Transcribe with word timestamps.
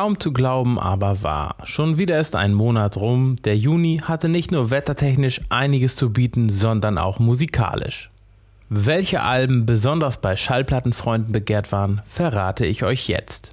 Kaum 0.00 0.18
zu 0.18 0.32
glauben, 0.32 0.78
aber 0.78 1.22
wahr. 1.22 1.56
Schon 1.64 1.98
wieder 1.98 2.18
ist 2.18 2.34
ein 2.34 2.54
Monat 2.54 2.96
rum. 2.96 3.36
Der 3.44 3.54
Juni 3.54 4.00
hatte 4.02 4.30
nicht 4.30 4.50
nur 4.50 4.70
wettertechnisch 4.70 5.42
einiges 5.50 5.94
zu 5.94 6.10
bieten, 6.10 6.48
sondern 6.48 6.96
auch 6.96 7.18
musikalisch. 7.18 8.10
Welche 8.70 9.20
Alben 9.20 9.66
besonders 9.66 10.18
bei 10.18 10.36
Schallplattenfreunden 10.36 11.32
begehrt 11.32 11.70
waren, 11.70 12.00
verrate 12.06 12.64
ich 12.64 12.82
euch 12.82 13.08
jetzt. 13.08 13.52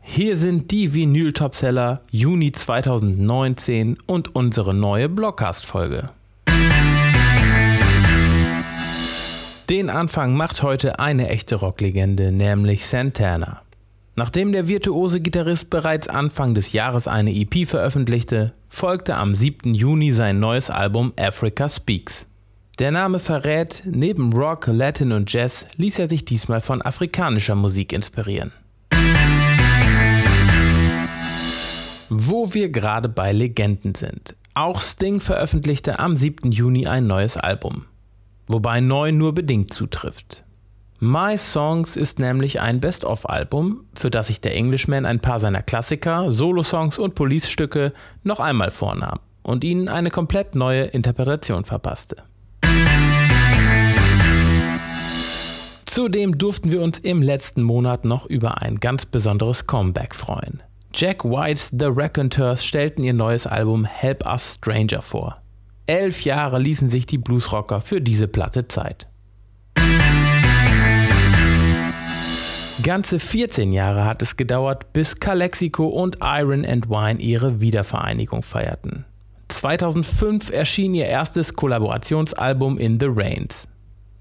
Hier 0.00 0.36
sind 0.36 0.70
die 0.70 0.94
Vinyl-Topseller 0.94 2.02
Juni 2.12 2.52
2019 2.52 3.98
und 4.06 4.36
unsere 4.36 4.72
neue 4.72 5.08
Blockcast-Folge. 5.08 6.10
Den 9.68 9.90
Anfang 9.90 10.36
macht 10.36 10.62
heute 10.62 11.00
eine 11.00 11.28
echte 11.30 11.56
Rocklegende, 11.56 12.30
nämlich 12.30 12.86
Santana. 12.86 13.62
Nachdem 14.20 14.52
der 14.52 14.68
virtuose 14.68 15.18
Gitarrist 15.22 15.70
bereits 15.70 16.06
Anfang 16.06 16.54
des 16.54 16.72
Jahres 16.74 17.08
eine 17.08 17.34
EP 17.34 17.66
veröffentlichte, 17.66 18.52
folgte 18.68 19.14
am 19.14 19.34
7. 19.34 19.72
Juni 19.72 20.12
sein 20.12 20.38
neues 20.38 20.68
Album 20.68 21.14
Africa 21.18 21.70
Speaks. 21.70 22.26
Der 22.78 22.90
Name 22.90 23.18
verrät, 23.18 23.82
neben 23.86 24.34
Rock, 24.34 24.66
Latin 24.66 25.12
und 25.12 25.32
Jazz 25.32 25.64
ließ 25.76 26.00
er 26.00 26.10
sich 26.10 26.26
diesmal 26.26 26.60
von 26.60 26.82
afrikanischer 26.82 27.54
Musik 27.54 27.94
inspirieren. 27.94 28.52
Wo 32.10 32.52
wir 32.52 32.68
gerade 32.68 33.08
bei 33.08 33.32
Legenden 33.32 33.94
sind. 33.94 34.36
Auch 34.52 34.82
Sting 34.82 35.22
veröffentlichte 35.22 35.98
am 35.98 36.14
7. 36.14 36.52
Juni 36.52 36.86
ein 36.86 37.06
neues 37.06 37.38
Album. 37.38 37.86
Wobei 38.48 38.82
neu 38.82 39.12
nur 39.12 39.32
bedingt 39.32 39.72
zutrifft. 39.72 40.44
My 41.02 41.38
Songs 41.38 41.96
ist 41.96 42.18
nämlich 42.18 42.60
ein 42.60 42.78
Best-of-Album, 42.78 43.86
für 43.94 44.10
das 44.10 44.26
sich 44.26 44.42
der 44.42 44.54
Englishman 44.54 45.06
ein 45.06 45.18
paar 45.18 45.40
seiner 45.40 45.62
Klassiker, 45.62 46.30
Solo-Songs 46.30 46.98
und 46.98 47.14
Police-Stücke 47.14 47.94
noch 48.22 48.38
einmal 48.38 48.70
vornahm 48.70 49.18
und 49.42 49.64
ihnen 49.64 49.88
eine 49.88 50.10
komplett 50.10 50.54
neue 50.54 50.82
Interpretation 50.82 51.64
verpasste. 51.64 52.16
Zudem 55.86 56.36
durften 56.36 56.70
wir 56.70 56.82
uns 56.82 56.98
im 56.98 57.22
letzten 57.22 57.62
Monat 57.62 58.04
noch 58.04 58.26
über 58.26 58.60
ein 58.60 58.78
ganz 58.78 59.06
besonderes 59.06 59.66
Comeback 59.66 60.14
freuen. 60.14 60.62
Jack 60.92 61.24
Whites 61.24 61.70
The 61.70 61.88
Raconteurs 61.88 62.62
stellten 62.62 63.04
ihr 63.04 63.14
neues 63.14 63.46
Album 63.46 63.86
Help 63.86 64.26
Us 64.26 64.56
Stranger 64.56 65.00
vor. 65.00 65.40
Elf 65.86 66.26
Jahre 66.26 66.58
ließen 66.58 66.90
sich 66.90 67.06
die 67.06 67.16
Bluesrocker 67.16 67.80
für 67.80 68.02
diese 68.02 68.28
Platte 68.28 68.68
Zeit. 68.68 69.09
Ganze 72.90 73.20
14 73.20 73.72
Jahre 73.72 74.04
hat 74.04 74.20
es 74.20 74.36
gedauert, 74.36 74.92
bis 74.92 75.20
Calexico 75.20 75.86
und 75.86 76.18
Iron 76.24 76.66
and 76.66 76.90
Wine 76.90 77.20
ihre 77.20 77.60
Wiedervereinigung 77.60 78.42
feierten. 78.42 79.04
2005 79.46 80.50
erschien 80.50 80.92
ihr 80.94 81.06
erstes 81.06 81.54
Kollaborationsalbum 81.54 82.78
In 82.78 82.98
the 82.98 83.06
Rains. 83.08 83.68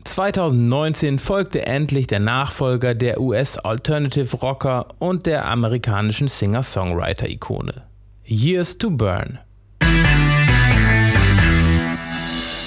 2019 0.03 1.17
folgte 1.17 1.66
endlich 1.66 2.06
der 2.06 2.20
Nachfolger 2.20 2.94
der 2.94 3.20
US-Alternative 3.20 4.38
Rocker 4.38 4.89
und 5.00 5.26
der 5.26 5.48
amerikanischen 5.48 6.28
Singer-Songwriter-Ikone. 6.28 7.73
Years 8.23 8.78
to 8.78 8.92
Burn. 8.92 9.39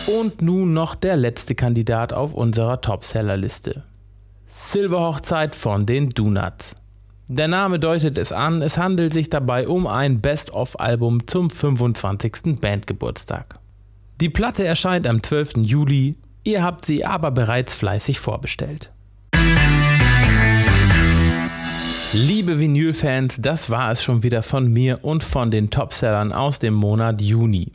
Und 0.09 0.43
nun 0.43 0.73
noch 0.73 0.97
der 0.97 1.15
letzte 1.15 1.55
Kandidat 1.55 2.13
auf 2.13 2.35
unserer 2.35 2.81
Topseller-Liste. 2.81 3.85
Silberhochzeit 4.55 5.55
von 5.55 5.87
den 5.87 6.11
Donuts. 6.11 6.77
Der 7.27 7.49
Name 7.49 7.81
deutet 7.81 8.19
es 8.19 8.33
an, 8.33 8.61
es 8.61 8.77
handelt 8.77 9.15
sich 9.15 9.31
dabei 9.31 9.67
um 9.67 9.87
ein 9.87 10.21
Best-of-Album 10.21 11.27
zum 11.27 11.49
25. 11.49 12.61
Bandgeburtstag. 12.61 13.59
Die 14.21 14.29
Platte 14.29 14.63
erscheint 14.63 15.07
am 15.07 15.23
12. 15.23 15.53
Juli, 15.63 16.19
ihr 16.45 16.63
habt 16.63 16.85
sie 16.85 17.07
aber 17.07 17.31
bereits 17.31 17.75
fleißig 17.75 18.21
vorbestellt. 18.21 18.93
Liebe 22.13 22.61
Vinyl-Fans, 22.61 23.39
das 23.41 23.71
war 23.71 23.91
es 23.91 24.03
schon 24.03 24.23
wieder 24.23 24.43
von 24.43 24.71
mir 24.71 24.99
und 25.03 25.23
von 25.23 25.51
den 25.51 25.71
Topsellern 25.71 26.31
aus 26.31 26.59
dem 26.59 26.75
Monat 26.75 27.23
Juni. 27.23 27.73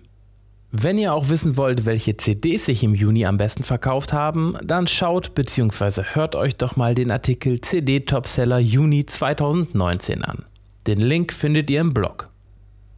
Wenn 0.72 0.97
ihr 0.97 1.13
auch 1.13 1.29
wissen 1.29 1.55
wollt, 1.55 1.85
welche 1.85 2.17
CDs 2.17 2.66
sich 2.66 2.83
im 2.83 2.94
Juni 2.94 3.25
am 3.25 3.38
besten 3.38 3.63
verkauft 3.63 4.11
haben, 4.11 4.57
dann 4.61 4.85
schaut 4.85 5.33
bzw. 5.33 6.03
hört 6.13 6.35
euch 6.35 6.57
doch 6.57 6.75
mal 6.75 6.94
den 6.94 7.09
Artikel 7.09 7.61
CD 7.61 8.01
Topseller 8.01 8.59
Juni 8.59 9.05
2019 9.05 10.25
an. 10.25 10.44
Den 10.85 11.00
Link 11.00 11.31
findet 11.31 11.69
ihr 11.69 11.79
im 11.79 11.94
Blog. 11.94 12.29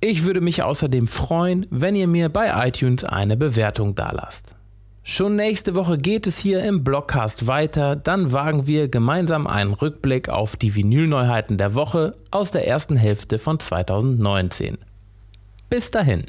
Ich 0.02 0.24
würde 0.24 0.42
mich 0.42 0.64
außerdem 0.64 1.06
freuen, 1.06 1.68
wenn 1.70 1.94
ihr 1.94 2.08
mir 2.08 2.30
bei 2.30 2.68
iTunes 2.68 3.06
eine 3.06 3.38
Bewertung 3.38 3.94
dalasst. 3.94 4.56
Schon 5.04 5.36
nächste 5.36 5.76
Woche 5.76 5.98
geht 5.98 6.26
es 6.26 6.40
hier 6.40 6.64
im 6.64 6.84
Blogcast 6.84 7.46
weiter, 7.48 7.96
dann 7.96 8.32
wagen 8.32 8.66
wir 8.66 8.88
gemeinsam 8.88 9.46
einen 9.46 9.74
Rückblick 9.74 10.30
auf 10.30 10.56
die 10.56 10.74
Vinylneuheiten 10.74 11.58
der 11.58 11.76
Woche 11.76 12.16
aus 12.32 12.52
der 12.52 12.68
ersten 12.68 12.96
Hälfte 12.96 13.40
von 13.40 13.60
2019. 13.60 14.78
Bis 15.70 15.92
dahin. 15.92 16.26